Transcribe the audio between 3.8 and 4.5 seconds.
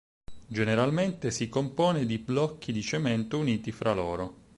loro.